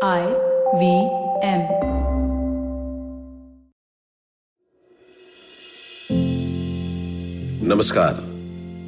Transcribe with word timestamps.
I 0.00 0.26
V 0.78 1.10
M. 1.42 1.66
Namaskar. 7.60 8.22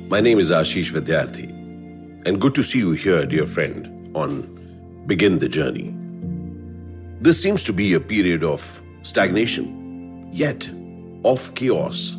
My 0.08 0.20
name 0.20 0.38
is 0.38 0.52
Ashish 0.52 0.92
Vidyarthi, 0.92 1.50
and 2.26 2.40
good 2.40 2.54
to 2.54 2.62
see 2.62 2.78
you 2.78 2.92
here, 2.92 3.26
dear 3.26 3.44
friend, 3.44 4.16
on 4.16 4.42
Begin 5.08 5.40
the 5.40 5.48
Journey. 5.48 5.92
This 7.20 7.42
seems 7.42 7.64
to 7.64 7.72
be 7.72 7.94
a 7.94 8.00
period 8.00 8.44
of 8.44 8.80
stagnation, 9.02 10.28
yet 10.30 10.70
of 11.24 11.52
chaos. 11.56 12.14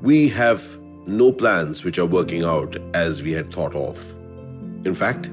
We 0.00 0.30
have 0.30 0.64
no 1.06 1.32
plans 1.32 1.84
which 1.84 1.98
are 1.98 2.06
working 2.06 2.44
out 2.44 2.78
as 2.94 3.22
we 3.22 3.32
had 3.32 3.52
thought 3.52 3.74
of. 3.74 4.16
In 4.86 4.94
fact, 4.94 5.28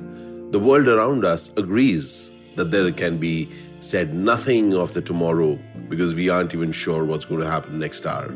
the 0.52 0.60
world 0.60 0.90
around 0.90 1.24
us 1.24 1.50
agrees 1.56 2.34
that 2.58 2.72
there 2.72 2.92
can 2.92 3.18
be 3.18 3.50
said 3.80 4.14
nothing 4.14 4.74
of 4.74 4.94
the 4.94 5.02
tomorrow 5.02 5.58
because 5.88 6.14
we 6.14 6.30
aren't 6.30 6.54
even 6.54 6.72
sure 6.72 7.06
what's 7.06 7.26
going 7.26 7.42
to 7.42 7.50
happen 7.50 7.80
next 7.80 8.06
hour. 8.06 8.34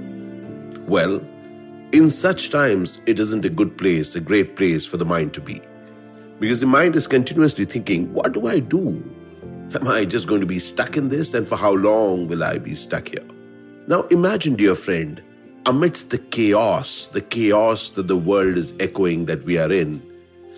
Well, 0.88 1.21
in 1.91 2.09
such 2.09 2.49
times, 2.49 2.99
it 3.05 3.20
isn't 3.20 3.43
a 3.43 3.49
good 3.49 3.77
place, 3.77 4.15
a 4.15 4.21
great 4.21 4.55
place 4.55 4.85
for 4.85 4.98
the 4.98 5.05
mind 5.05 5.34
to 5.34 5.41
be. 5.41 5.62
Because 6.39 6.62
the 6.62 6.65
mind 6.65 6.95
is 6.95 7.05
continuously 7.05 7.65
thinking, 7.65 8.13
what 8.13 8.31
do 8.31 8.48
I 8.48 8.59
do? 8.59 9.03
Am 9.76 9.88
I 9.88 10.05
just 10.05 10.27
going 10.27 10.41
to 10.41 10.48
be 10.48 10.59
stuck 10.59 10.95
in 10.95 11.09
this? 11.09 11.34
And 11.34 11.48
for 11.48 11.55
how 11.55 11.73
long 11.73 12.27
will 12.27 12.43
I 12.43 12.57
be 12.57 12.76
stuck 12.76 13.09
here? 13.09 13.26
Now 13.88 14.03
imagine, 14.03 14.55
dear 14.55 14.76
friend, 14.76 15.21
amidst 15.65 16.09
the 16.09 16.17
chaos, 16.17 17.07
the 17.07 17.21
chaos 17.21 17.90
that 17.91 18.07
the 18.07 18.17
world 18.17 18.57
is 18.57 18.73
echoing 18.79 19.26
that 19.26 19.43
we 19.43 19.57
are 19.57 19.71
in, 19.71 20.01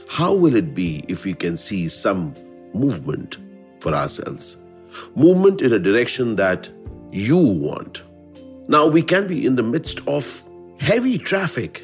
how 0.09 0.34
will 0.34 0.55
it 0.55 0.76
be 0.76 1.04
if 1.07 1.26
we 1.26 1.34
can 1.34 1.57
see 1.57 1.88
some 1.88 2.35
movement 2.73 3.38
for 3.83 3.93
ourselves? 3.93 4.57
Movement 5.15 5.61
in 5.61 5.73
a 5.73 5.79
direction 5.79 6.35
that 6.37 6.69
you 7.11 7.37
want. 7.37 8.01
Now, 8.67 8.87
we 8.87 9.01
can 9.01 9.27
be 9.27 9.45
in 9.45 9.55
the 9.55 9.63
midst 9.63 9.99
of 10.07 10.43
heavy 10.79 11.17
traffic. 11.17 11.84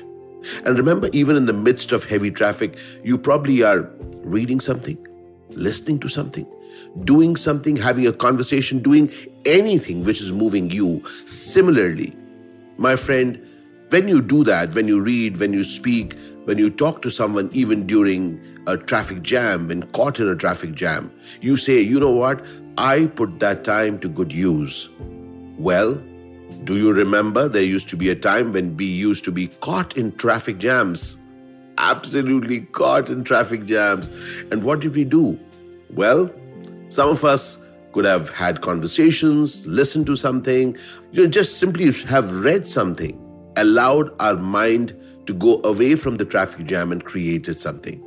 And 0.66 0.78
remember, 0.78 1.10
even 1.12 1.36
in 1.36 1.46
the 1.46 1.54
midst 1.54 1.92
of 1.92 2.06
heavy 2.06 2.32
traffic, 2.32 2.78
you 3.04 3.18
probably 3.18 3.62
are 3.62 3.82
reading 4.24 4.62
something, 4.62 4.98
listening 5.50 6.00
to 6.00 6.08
something, 6.08 6.48
doing 7.04 7.36
something, 7.36 7.76
having 7.76 8.08
a 8.08 8.14
conversation, 8.14 8.80
doing 8.80 9.12
anything 9.46 10.04
which 10.04 10.22
is 10.22 10.32
moving 10.32 10.70
you. 10.72 11.04
Similarly, 11.26 12.16
my 12.78 12.96
friend, 12.96 13.46
when 13.90 14.08
you 14.08 14.22
do 14.22 14.44
that, 14.46 14.74
when 14.74 14.88
you 14.88 15.02
read, 15.02 15.40
when 15.40 15.52
you 15.52 15.64
speak, 15.66 16.16
when 16.50 16.58
you 16.58 16.72
talk 16.72 17.04
to 17.04 17.12
someone, 17.12 17.48
even 17.54 17.86
during 17.86 18.42
a 18.66 18.76
traffic 18.76 19.22
jam, 19.22 19.68
when 19.68 19.84
caught 19.92 20.20
in 20.20 20.28
a 20.28 20.36
traffic 20.36 20.74
jam, 20.74 21.12
you 21.42 21.56
say, 21.56 21.80
you 21.80 22.00
know 22.00 22.10
what? 22.10 22.44
I 22.76 23.06
put 23.06 23.38
that 23.38 23.64
time 23.64 24.00
to 24.00 24.10
good 24.10 24.34
use. 24.34 24.90
Well, 25.60 25.94
do 26.64 26.76
you 26.76 26.92
remember 26.92 27.48
there 27.48 27.62
used 27.62 27.88
to 27.90 27.96
be 27.96 28.10
a 28.10 28.16
time 28.16 28.52
when 28.52 28.76
we 28.78 28.86
used 28.86 29.24
to 29.26 29.32
be 29.32 29.50
caught 29.68 29.96
in 29.96 30.12
traffic 30.14 30.58
jams? 30.58 31.20
Absolutely 31.78 32.62
caught 32.62 33.12
in 33.12 33.24
traffic 33.24 33.66
jams. 33.66 34.10
And 34.50 34.64
what 34.64 34.80
did 34.80 34.96
we 34.96 35.04
do? 35.04 35.40
Well, 35.92 36.32
some 36.90 37.10
of 37.10 37.24
us 37.24 37.60
could 37.92 38.06
have 38.06 38.32
had 38.32 38.62
conversations, 38.62 39.68
listened 39.68 40.08
to 40.08 40.16
something, 40.16 40.76
you 41.12 41.22
know, 41.22 41.30
just 41.30 41.60
simply 41.60 41.92
have 41.92 42.44
read 42.44 42.66
something, 42.66 43.16
allowed 43.58 44.14
our 44.22 44.36
mind 44.36 44.96
to 45.26 45.34
go 45.34 45.62
away 45.64 45.96
from 45.96 46.18
the 46.18 46.26
traffic 46.26 46.66
jam 46.66 46.92
and 46.92 47.04
created 47.04 47.60
something. 47.60 48.04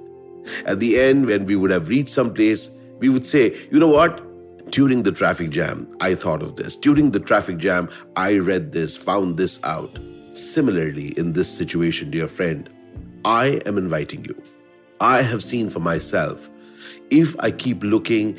At 0.66 0.80
the 0.80 0.98
end, 0.98 1.26
when 1.26 1.46
we 1.46 1.56
would 1.56 1.70
have 1.70 1.88
reached 1.88 2.10
some 2.10 2.34
place, 2.34 2.70
we 2.98 3.08
would 3.08 3.26
say, 3.26 3.56
you 3.70 3.78
know 3.78 3.88
what? 3.88 4.22
During 4.70 5.02
the 5.02 5.12
traffic 5.12 5.50
jam, 5.50 5.86
I 6.00 6.14
thought 6.14 6.42
of 6.42 6.56
this. 6.56 6.76
During 6.76 7.10
the 7.10 7.20
traffic 7.20 7.58
jam, 7.58 7.90
I 8.16 8.38
read 8.38 8.72
this, 8.72 8.96
found 8.96 9.36
this 9.36 9.62
out. 9.64 9.98
Similarly, 10.32 11.08
in 11.18 11.32
this 11.32 11.54
situation, 11.54 12.11
dear 12.11 12.27
friend, 12.27 12.70
I 13.24 13.61
am 13.67 13.77
inviting 13.77 14.24
you. 14.24 14.42
I 15.00 15.22
have 15.22 15.42
seen 15.42 15.68
for 15.68 15.80
myself. 15.80 16.48
If 17.11 17.38
I 17.40 17.50
keep 17.50 17.83
looking 17.83 18.38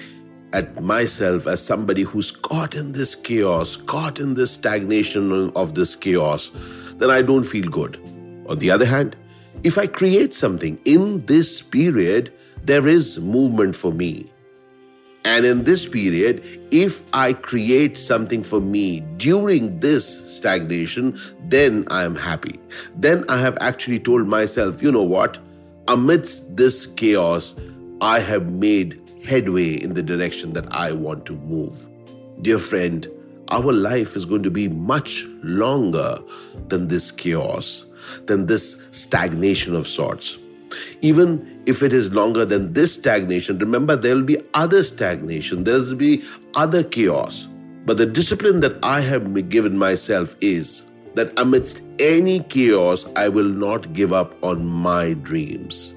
at 0.53 0.81
myself 0.83 1.47
as 1.47 1.65
somebody 1.65 2.03
who's 2.03 2.31
caught 2.31 2.75
in 2.75 2.91
this 2.91 3.15
chaos, 3.15 3.75
caught 3.75 4.19
in 4.19 4.33
this 4.33 4.51
stagnation 4.51 5.51
of 5.51 5.75
this 5.75 5.95
chaos, 5.95 6.51
then 6.97 7.09
I 7.09 7.21
don't 7.21 7.43
feel 7.43 7.67
good. 7.69 7.97
On 8.47 8.59
the 8.59 8.71
other 8.71 8.85
hand, 8.85 9.15
if 9.63 9.77
I 9.77 9.87
create 9.87 10.33
something 10.33 10.77
in 10.85 11.25
this 11.25 11.61
period, 11.61 12.33
there 12.63 12.87
is 12.87 13.19
movement 13.19 13.75
for 13.75 13.91
me. 13.91 14.29
And 15.25 15.45
in 15.45 15.63
this 15.63 15.87
period, 15.87 16.43
if 16.71 17.01
I 17.13 17.31
create 17.31 17.97
something 17.97 18.43
for 18.43 18.59
me 18.59 18.99
during 19.17 19.79
this 19.79 20.05
stagnation, 20.37 21.17
then 21.47 21.85
I 21.89 22.03
am 22.03 22.15
happy. 22.15 22.59
Then 22.97 23.23
I 23.29 23.37
have 23.37 23.57
actually 23.61 23.99
told 23.99 24.27
myself, 24.27 24.83
you 24.83 24.91
know 24.91 25.03
what? 25.03 25.39
Amidst 25.87 26.57
this 26.57 26.85
chaos, 26.85 27.55
I 28.01 28.19
have 28.19 28.51
made 28.51 29.01
headway 29.25 29.75
in 29.75 29.93
the 29.93 30.03
direction 30.03 30.51
that 30.53 30.67
I 30.75 30.91
want 30.91 31.25
to 31.27 31.33
move. 31.33 31.87
Dear 32.41 32.59
friend, 32.59 33.07
our 33.53 33.71
life 33.71 34.15
is 34.15 34.25
going 34.25 34.41
to 34.41 34.49
be 34.49 34.67
much 34.67 35.25
longer 35.43 36.19
than 36.69 36.87
this 36.87 37.11
chaos, 37.11 37.85
than 38.25 38.47
this 38.47 38.81
stagnation 38.89 39.75
of 39.75 39.87
sorts. 39.87 40.39
Even 41.01 41.61
if 41.67 41.83
it 41.83 41.93
is 41.93 42.11
longer 42.11 42.45
than 42.45 42.73
this 42.73 42.95
stagnation, 42.95 43.59
remember 43.59 43.95
there 43.95 44.15
will 44.15 44.23
be 44.23 44.41
other 44.55 44.83
stagnation, 44.83 45.63
there 45.63 45.77
will 45.77 45.95
be 45.95 46.23
other 46.55 46.83
chaos. 46.83 47.47
But 47.85 47.97
the 47.97 48.07
discipline 48.07 48.59
that 48.61 48.83
I 48.83 49.01
have 49.01 49.49
given 49.49 49.77
myself 49.77 50.35
is 50.41 50.85
that 51.13 51.31
amidst 51.37 51.83
any 51.99 52.39
chaos, 52.39 53.05
I 53.15 53.29
will 53.29 53.49
not 53.49 53.93
give 53.93 54.11
up 54.11 54.35
on 54.43 54.65
my 54.65 55.13
dreams 55.13 55.93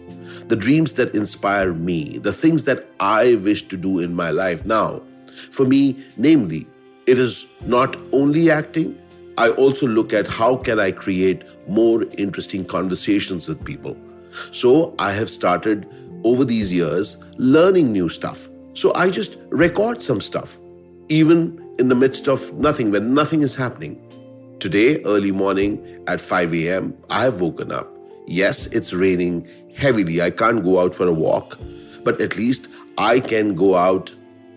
the 0.49 0.57
dreams 0.57 0.93
that 0.95 1.15
inspire 1.15 1.73
me, 1.73 2.19
the 2.19 2.33
things 2.33 2.65
that 2.65 2.87
I 3.01 3.35
wish 3.37 3.67
to 3.69 3.77
do 3.77 3.99
in 3.99 4.15
my 4.15 4.31
life 4.31 4.65
now. 4.65 5.03
For 5.51 5.65
me, 5.65 5.97
namely, 6.17 6.69
it 7.07 7.19
is 7.19 7.47
not 7.63 7.97
only 8.13 8.51
acting, 8.51 9.01
I 9.39 9.51
also 9.51 9.87
look 9.87 10.13
at 10.13 10.27
how 10.27 10.57
can 10.57 10.81
I 10.81 10.91
create 10.91 11.45
more 11.69 12.05
interesting 12.19 12.65
conversations 12.65 13.47
with 13.47 13.63
people. 13.65 13.97
So 14.51 14.95
I 14.99 15.13
have 15.13 15.31
started 15.31 15.89
over 16.25 16.45
these 16.45 16.73
years 16.73 17.17
learning 17.37 17.93
new 17.93 18.09
stuff. 18.09 18.49
So 18.75 18.95
I 18.95 19.11
just 19.11 19.37
record 19.51 20.03
some 20.03 20.21
stuff, 20.21 20.59
even 21.09 21.63
in 21.79 21.89
the 21.89 21.95
midst 21.95 22.29
of 22.29 22.53
nothing, 22.55 22.91
when 22.91 23.15
nothing 23.15 23.43
is 23.43 23.55
happening. 23.55 24.03
Today, 24.59 25.03
early 25.03 25.33
morning 25.33 26.03
at 26.07 26.21
5 26.21 26.55
a.m., 26.55 26.97
I 27.11 27.23
have 27.25 27.41
woken 27.41 27.71
up 27.71 27.93
Yes, 28.27 28.67
it's 28.67 28.93
raining 28.93 29.47
heavily. 29.77 30.21
I 30.21 30.31
can't 30.31 30.65
go 30.65 30.81
out 30.81 30.97
for 30.97 31.07
a 31.07 31.13
walk, 31.13 31.59
but 32.03 32.21
at 32.21 32.37
least 32.37 32.67
I 32.99 33.21
can 33.21 33.55
go 33.55 33.77
out 33.77 34.13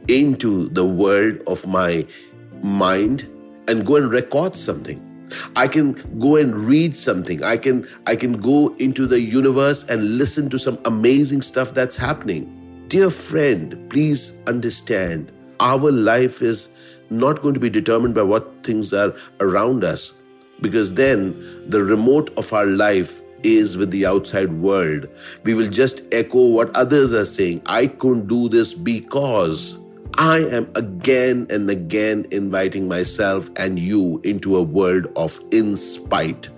into 0.08 0.70
the 0.70 0.86
world 0.86 1.40
of 1.46 1.68
my 1.68 2.08
mind 2.64 3.28
and 3.68 3.86
go 3.86 3.96
and 3.96 4.12
record 4.12 4.56
something. 4.56 5.06
I 5.56 5.68
can 5.68 5.94
go 6.20 6.38
and 6.38 6.56
read 6.56 6.96
something. 6.96 7.44
I 7.44 7.58
can 7.58 7.88
I 8.08 8.16
can 8.16 8.34
go 8.34 8.76
into 8.78 9.06
the 9.06 9.22
universe 9.22 9.84
and 9.84 10.18
listen 10.18 10.50
to 10.50 10.58
some 10.58 10.80
amazing 10.86 11.42
stuff 11.42 11.74
that's 11.74 11.96
happening. 11.96 12.56
Dear 12.88 13.10
friend, 13.10 13.90
please 13.90 14.34
understand 14.48 15.32
our 15.60 15.92
life 15.92 16.42
is 16.42 16.70
not 17.10 17.42
going 17.42 17.54
to 17.54 17.60
be 17.60 17.70
determined 17.70 18.16
by 18.16 18.24
what 18.24 18.64
things 18.64 18.94
are 18.94 19.14
around 19.40 19.84
us 19.84 20.14
because 20.62 20.94
then 20.94 21.36
the 21.70 21.84
remote 21.84 22.32
of 22.38 22.52
our 22.54 22.66
life 22.66 23.22
is 23.44 23.78
with 23.78 23.92
the 23.92 24.06
outside 24.06 24.52
world. 24.54 25.08
We 25.44 25.54
will 25.54 25.70
just 25.70 26.02
echo 26.12 26.48
what 26.48 26.76
others 26.76 27.14
are 27.14 27.26
saying. 27.26 27.62
I 27.66 27.88
couldn't 27.88 28.28
do 28.28 28.50
this 28.50 28.74
because 28.74 29.80
I 30.18 30.40
am 30.40 30.70
again 30.76 31.48
and 31.50 31.70
again 31.70 32.26
inviting 32.32 32.88
myself 32.88 33.50
and 33.56 33.80
you 33.80 34.20
into 34.24 34.58
a 34.58 34.62
world 34.62 35.08
of 35.16 35.40
in 35.52 35.78
spite. 35.78 36.50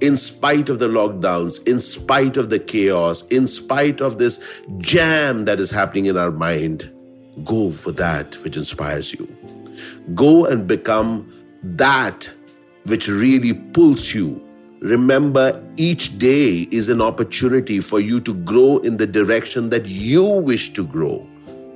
In 0.00 0.16
spite 0.16 0.68
of 0.68 0.78
the 0.78 0.88
lockdowns, 0.88 1.66
in 1.66 1.80
spite 1.80 2.36
of 2.36 2.50
the 2.50 2.58
chaos, 2.58 3.22
in 3.26 3.46
spite 3.46 4.00
of 4.00 4.18
this 4.18 4.40
jam 4.78 5.44
that 5.44 5.60
is 5.60 5.70
happening 5.70 6.06
in 6.06 6.16
our 6.16 6.30
mind, 6.30 6.90
go 7.44 7.70
for 7.70 7.92
that 7.92 8.34
which 8.44 8.56
inspires 8.56 9.12
you. 9.12 9.28
Go 10.14 10.46
and 10.46 10.66
become 10.66 11.32
that 11.62 12.30
which 12.84 13.08
really 13.08 13.54
pulls 13.54 14.12
you 14.14 14.40
Remember, 14.82 15.62
each 15.76 16.18
day 16.18 16.66
is 16.72 16.88
an 16.88 17.00
opportunity 17.00 17.78
for 17.78 18.00
you 18.00 18.20
to 18.22 18.34
grow 18.34 18.78
in 18.78 18.96
the 18.96 19.06
direction 19.06 19.68
that 19.68 19.86
you 19.86 20.24
wish 20.24 20.72
to 20.72 20.84
grow. 20.84 21.24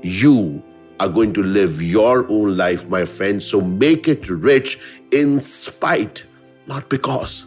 You 0.02 0.60
are 1.00 1.08
going 1.08 1.32
to 1.34 1.42
live 1.42 1.82
your 1.82 2.26
own 2.30 2.56
life, 2.56 2.88
my 2.88 3.04
friend. 3.04 3.42
So 3.42 3.60
make 3.60 4.08
it 4.08 4.28
rich 4.28 4.78
in 5.12 5.40
spite, 5.40 6.24
not 6.66 6.88
because. 6.88 7.46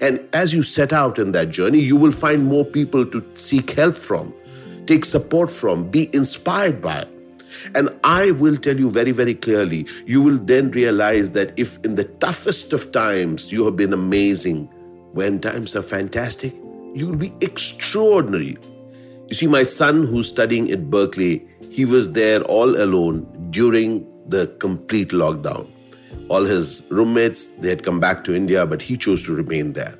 And 0.00 0.20
as 0.32 0.52
you 0.52 0.62
set 0.62 0.92
out 0.92 1.18
in 1.18 1.32
that 1.32 1.50
journey, 1.50 1.80
you 1.80 1.96
will 1.96 2.12
find 2.12 2.44
more 2.44 2.64
people 2.64 3.06
to 3.06 3.24
seek 3.34 3.72
help 3.72 3.96
from, 3.96 4.34
take 4.86 5.04
support 5.04 5.50
from, 5.50 5.90
be 5.90 6.14
inspired 6.14 6.82
by. 6.82 7.06
And 7.74 7.90
I 8.04 8.32
will 8.32 8.56
tell 8.56 8.78
you 8.78 8.90
very, 8.90 9.12
very 9.12 9.34
clearly, 9.34 9.86
you 10.04 10.22
will 10.22 10.38
then 10.38 10.70
realize 10.72 11.30
that 11.30 11.52
if 11.56 11.84
in 11.84 11.94
the 11.94 12.04
toughest 12.04 12.72
of 12.72 12.92
times 12.92 13.52
you 13.52 13.64
have 13.64 13.76
been 13.76 13.92
amazing, 13.92 14.66
when 15.12 15.40
times 15.40 15.74
are 15.74 15.82
fantastic, 15.82 16.52
you 16.94 17.06
will 17.06 17.16
be 17.16 17.32
extraordinary. 17.40 18.58
You 19.28 19.34
see, 19.34 19.48
my 19.48 19.64
son 19.64 20.06
who's 20.06 20.28
studying 20.28 20.70
at 20.70 20.88
Berkeley, 20.88 21.44
he 21.68 21.84
was 21.84 22.12
there 22.12 22.42
all 22.42 22.80
alone 22.80 23.26
during 23.50 24.06
the 24.28 24.46
complete 24.58 25.08
lockdown. 25.08 25.68
All 26.28 26.44
his 26.44 26.82
roommates, 26.90 27.46
they 27.46 27.68
had 27.68 27.82
come 27.82 27.98
back 27.98 28.22
to 28.24 28.34
India, 28.34 28.66
but 28.66 28.80
he 28.80 28.96
chose 28.96 29.24
to 29.24 29.34
remain 29.34 29.72
there. 29.72 29.98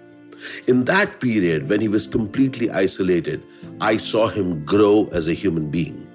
In 0.69 0.85
that 0.85 1.21
period, 1.21 1.69
when 1.69 1.81
he 1.81 1.89
was 1.89 2.07
completely 2.07 2.71
isolated, 2.71 3.43
I 3.81 3.97
saw 3.97 4.29
him 4.29 4.65
grow 4.65 5.09
as 5.13 5.27
a 5.27 5.35
human 5.35 5.71
being. 5.71 6.07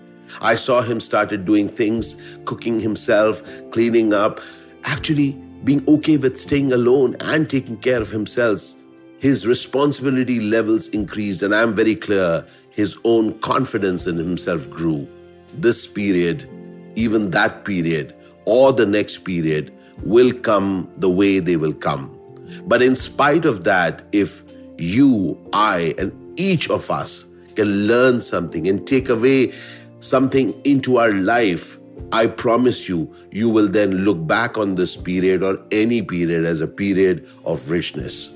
I 0.42 0.56
saw 0.56 0.82
him 0.82 1.02
started 1.02 1.44
doing 1.44 1.68
things, 1.68 2.16
cooking 2.46 2.80
himself, 2.80 3.44
cleaning 3.72 4.14
up, 4.14 4.40
actually 4.86 5.32
being 5.66 5.84
okay 5.88 6.16
with 6.16 6.40
staying 6.40 6.72
alone 6.72 7.18
and 7.20 7.50
taking 7.50 7.78
care 7.78 8.02
of 8.02 8.10
himself. 8.10 8.74
His 9.22 9.46
responsibility 9.46 10.40
levels 10.40 10.88
increased, 10.88 11.44
and 11.44 11.54
I'm 11.54 11.76
very 11.76 11.96
clear 11.96 12.44
his 12.72 12.98
own 13.04 13.38
confidence 13.42 14.08
in 14.08 14.18
himself 14.18 14.68
grew. 14.68 15.08
This 15.54 15.86
period, 15.86 16.50
even 16.96 17.30
that 17.30 17.64
period, 17.64 18.16
or 18.46 18.74
the 18.74 18.88
next 18.88 19.20
period, 19.20 19.72
will 20.04 20.34
come 20.34 20.90
the 20.98 21.10
way 21.12 21.38
they 21.38 21.56
will 21.56 21.76
come. 21.76 22.18
But 22.66 22.82
in 22.82 22.96
spite 22.96 23.46
of 23.46 23.64
that, 23.64 24.02
if 24.12 24.44
you, 24.80 25.38
I, 25.54 25.94
and 26.00 26.12
each 26.40 26.68
of 26.72 26.90
us 26.90 27.28
can 27.56 27.86
learn 27.86 28.22
something 28.22 28.68
and 28.68 28.88
take 28.88 29.08
away 29.08 29.54
something 30.00 30.60
into 30.64 30.98
our 30.98 31.12
life, 31.12 31.78
I 32.12 32.26
promise 32.26 32.90
you, 32.90 33.14
you 33.30 33.50
will 33.50 33.68
then 33.68 34.04
look 34.04 34.26
back 34.26 34.58
on 34.58 34.74
this 34.74 34.98
period 34.98 35.44
or 35.44 35.60
any 35.70 36.02
period 36.02 36.44
as 36.44 36.60
a 36.60 36.68
period 36.68 37.30
of 37.46 37.70
richness. 37.70 38.32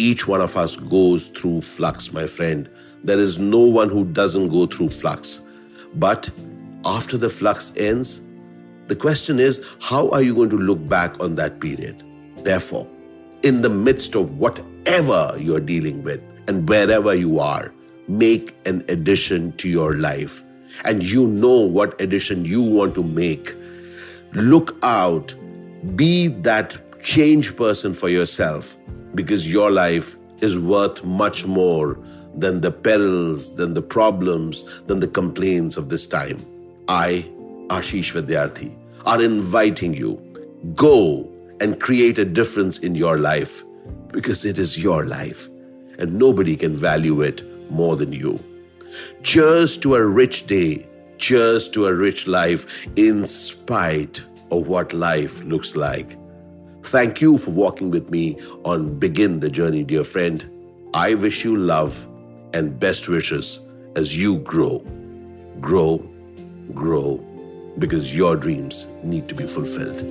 Each 0.00 0.26
one 0.26 0.40
of 0.40 0.56
us 0.56 0.76
goes 0.76 1.28
through 1.28 1.60
flux, 1.60 2.10
my 2.10 2.24
friend. 2.24 2.70
There 3.04 3.18
is 3.18 3.36
no 3.38 3.58
one 3.58 3.90
who 3.90 4.06
doesn't 4.06 4.48
go 4.48 4.64
through 4.64 4.88
flux. 4.88 5.42
But 5.96 6.30
after 6.86 7.18
the 7.18 7.28
flux 7.28 7.74
ends, 7.76 8.22
the 8.86 8.96
question 8.96 9.38
is, 9.38 9.62
how 9.78 10.08
are 10.08 10.22
you 10.22 10.34
going 10.34 10.48
to 10.48 10.56
look 10.56 10.88
back 10.88 11.20
on 11.22 11.34
that 11.34 11.60
period? 11.60 12.02
Therefore, 12.44 12.86
in 13.42 13.60
the 13.60 13.68
midst 13.68 14.14
of 14.14 14.38
whatever 14.38 15.34
you're 15.36 15.60
dealing 15.60 16.02
with 16.02 16.22
and 16.48 16.66
wherever 16.66 17.14
you 17.14 17.38
are, 17.38 17.70
make 18.08 18.56
an 18.64 18.82
addition 18.88 19.52
to 19.58 19.68
your 19.68 19.96
life. 19.96 20.42
And 20.86 21.02
you 21.02 21.26
know 21.26 21.60
what 21.60 22.00
addition 22.00 22.46
you 22.46 22.62
want 22.62 22.94
to 22.94 23.02
make. 23.02 23.54
Look 24.32 24.78
out, 24.82 25.34
be 25.94 26.28
that 26.28 27.02
change 27.02 27.54
person 27.54 27.92
for 27.92 28.08
yourself 28.08 28.78
because 29.14 29.50
your 29.50 29.70
life 29.70 30.16
is 30.40 30.58
worth 30.58 31.04
much 31.04 31.46
more 31.46 31.98
than 32.34 32.60
the 32.60 32.70
perils, 32.70 33.54
than 33.54 33.74
the 33.74 33.82
problems, 33.82 34.64
than 34.86 35.00
the 35.00 35.08
complaints 35.08 35.76
of 35.76 35.88
this 35.88 36.06
time. 36.06 36.44
I, 36.88 37.28
Ashish 37.68 38.12
Vidyarthi, 38.14 38.76
are 39.06 39.22
inviting 39.22 39.94
you. 39.94 40.20
Go 40.74 41.28
and 41.60 41.80
create 41.80 42.18
a 42.18 42.24
difference 42.24 42.78
in 42.78 42.94
your 42.94 43.18
life 43.18 43.64
because 44.08 44.44
it 44.44 44.58
is 44.58 44.78
your 44.78 45.06
life 45.06 45.48
and 45.98 46.18
nobody 46.18 46.56
can 46.56 46.74
value 46.74 47.20
it 47.20 47.42
more 47.70 47.96
than 47.96 48.12
you. 48.12 48.38
Cheers 49.22 49.76
to 49.78 49.94
a 49.94 50.04
rich 50.04 50.46
day. 50.46 50.86
Cheers 51.18 51.68
to 51.70 51.86
a 51.86 51.94
rich 51.94 52.26
life 52.26 52.86
in 52.96 53.24
spite 53.26 54.24
of 54.50 54.68
what 54.68 54.92
life 54.92 55.42
looks 55.44 55.76
like. 55.76 56.16
Thank 56.82 57.20
you 57.20 57.38
for 57.38 57.50
walking 57.50 57.90
with 57.90 58.10
me 58.10 58.38
on 58.64 58.98
Begin 58.98 59.40
the 59.40 59.50
Journey, 59.50 59.84
dear 59.84 60.04
friend. 60.04 60.48
I 60.94 61.14
wish 61.14 61.44
you 61.44 61.56
love 61.56 62.08
and 62.52 62.78
best 62.80 63.08
wishes 63.08 63.60
as 63.96 64.16
you 64.16 64.38
grow. 64.38 64.78
Grow, 65.60 65.98
grow, 66.74 67.18
because 67.78 68.16
your 68.16 68.34
dreams 68.36 68.86
need 69.02 69.28
to 69.28 69.34
be 69.34 69.44
fulfilled. 69.44 70.04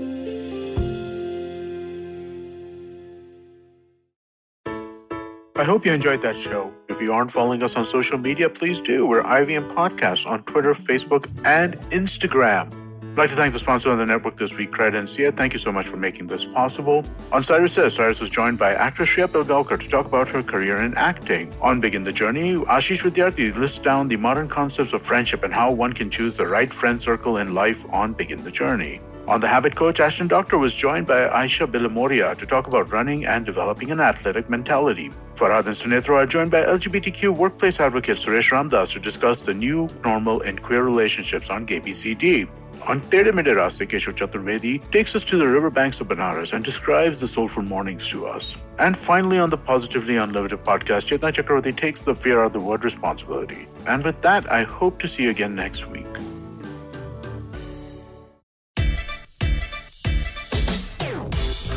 I 5.57 5.65
hope 5.65 5.86
you 5.86 5.92
enjoyed 5.92 6.22
that 6.22 6.38
show. 6.38 6.74
If 6.88 7.01
you 7.01 7.12
aren't 7.12 7.31
following 7.33 7.62
us 7.63 7.75
on 7.75 7.86
social 7.86 8.18
media, 8.18 8.50
please 8.50 8.80
do. 8.80 9.06
We're 9.06 9.24
IVM 9.24 9.69
Podcasts 9.74 10.25
on 10.25 10.44
Twitter, 10.44 10.74
Facebook, 10.74 11.30
and 11.44 11.74
Instagram. 11.89 12.88
I'd 13.19 13.24
like 13.24 13.31
to 13.31 13.36
thank 13.36 13.51
the 13.51 13.60
sponsor 13.60 13.89
on 13.89 13.98
the 13.98 14.06
network 14.06 14.38
this 14.38 14.56
week, 14.56 14.71
Credencia. 14.71 15.36
Thank 15.36 15.51
you 15.51 15.60
so 15.60 15.74
much 15.74 15.88
for 15.88 15.98
making 15.98 16.27
this 16.27 16.45
possible. 16.45 17.04
On 17.33 17.44
Cyrus 17.44 17.74
Says, 17.74 17.95
Cyrus 17.95 18.21
was 18.21 18.30
joined 18.30 18.57
by 18.57 18.74
actress 18.74 19.10
Shreya 19.10 19.27
Pilgaonkar 19.27 19.77
to 19.77 19.89
talk 19.89 20.06
about 20.06 20.30
her 20.30 20.42
career 20.42 20.80
in 20.80 20.95
acting. 20.95 21.54
On 21.62 21.81
Begin 21.81 22.06
the 22.06 22.13
Journey, 22.13 22.54
Ashish 22.54 23.04
Vidyarthi 23.04 23.54
lists 23.57 23.80
down 23.80 24.07
the 24.07 24.16
modern 24.16 24.48
concepts 24.48 24.94
of 24.94 25.01
friendship 25.01 25.44
and 25.44 25.54
how 25.54 25.69
one 25.69 25.92
can 25.92 26.10
choose 26.10 26.38
the 26.38 26.48
right 26.48 26.74
friend 26.74 27.01
circle 27.01 27.36
in 27.36 27.54
life 27.54 27.86
on 27.92 28.13
Begin 28.13 28.42
the 28.45 28.51
Journey. 28.51 29.01
On 29.27 29.42
The 29.42 29.50
Habit 29.50 29.75
Coach, 29.75 30.00
Ashdin 30.00 30.30
Doctor 30.30 30.57
was 30.57 30.74
joined 30.74 31.06
by 31.06 31.27
Ayesha 31.27 31.68
Billimoria 31.68 32.38
to 32.38 32.45
talk 32.45 32.68
about 32.68 32.94
running 32.94 33.25
and 33.25 33.45
developing 33.45 33.92
an 33.92 34.00
athletic 34.00 34.50
mentality. 34.50 35.12
Farhad 35.36 35.68
and 35.68 35.75
Sunithra 35.75 36.15
are 36.24 36.25
joined 36.25 36.51
by 36.51 36.63
LGBTQ 36.63 37.36
workplace 37.36 37.81
advocate 37.81 38.18
Suresh 38.18 38.50
Ramdas 38.51 38.94
to 38.94 39.00
discuss 39.01 39.45
the 39.45 39.54
new 39.54 39.89
normal 40.06 40.39
in 40.39 40.57
queer 40.57 40.83
relationships 40.83 41.50
on 41.50 41.65
GBCD. 41.68 42.48
On 42.87 42.99
Tere 42.99 43.31
Raste, 43.31 43.85
Keshav 43.85 44.15
Chaturvedi 44.15 44.79
takes 44.91 45.15
us 45.15 45.23
to 45.25 45.37
the 45.37 45.47
riverbanks 45.47 45.99
of 46.01 46.07
Banaras 46.07 46.53
and 46.53 46.63
describes 46.63 47.19
the 47.19 47.27
soulful 47.27 47.63
mornings 47.63 48.07
to 48.09 48.25
us. 48.25 48.57
And 48.79 48.95
finally, 48.95 49.37
on 49.37 49.49
the 49.49 49.57
Positively 49.57 50.17
Unlimited 50.17 50.63
podcast, 50.63 51.07
Chetna 51.07 51.31
Chakravarti 51.31 51.75
takes 51.75 52.01
the 52.03 52.15
fear 52.15 52.39
out 52.39 52.47
of 52.47 52.53
the 52.53 52.59
word 52.59 52.83
responsibility. 52.83 53.67
And 53.87 54.03
with 54.03 54.21
that, 54.21 54.51
I 54.51 54.63
hope 54.63 54.99
to 54.99 55.07
see 55.07 55.23
you 55.23 55.29
again 55.29 55.55
next 55.55 55.87
week. 55.87 56.07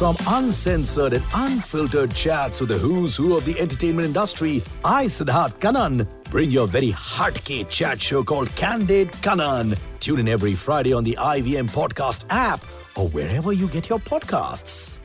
From 0.02 0.16
uncensored 0.26 1.12
and 1.12 1.25
unfiltered 1.32 2.12
chats 2.12 2.58
with 2.58 2.70
the 2.70 2.76
who's 2.76 3.14
who 3.14 3.37
of 3.37 3.44
the 3.44 3.56
entertainment 3.60 4.04
industry, 4.04 4.60
I, 4.84 5.04
Siddharth 5.04 5.60
Kannan, 5.60 6.08
bring 6.25 6.50
your 6.50 6.66
very 6.66 6.90
hardcore 6.90 7.69
chat 7.69 8.00
show 8.00 8.25
called 8.25 8.52
Candid 8.56 9.12
Kannan. 9.22 9.78
Tune 10.00 10.19
in 10.19 10.26
every 10.26 10.56
Friday 10.56 10.93
on 10.93 11.04
the 11.04 11.16
IVM 11.20 11.70
Podcast 11.70 12.25
app 12.31 12.64
or 12.97 13.11
wherever 13.11 13.52
you 13.52 13.68
get 13.68 13.88
your 13.88 14.00
podcasts. 14.00 15.01